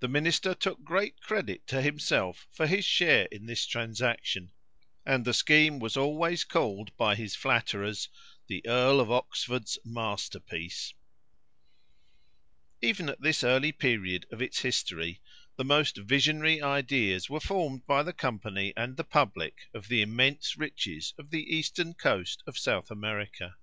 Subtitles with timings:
[0.00, 4.50] The minister took great credit to himself for his share in this transaction,
[5.06, 8.10] and the scheme was always called by his flatterers
[8.48, 10.92] "the Earl of Oxford's masterpiece."
[12.82, 15.22] [Illustration: HARLEY EARL OF OXFORD] Even at this early period of its history
[15.56, 20.58] the most visionary ideas were formed by the company and the public of the immense
[20.58, 23.56] riches of the eastern coast of South America.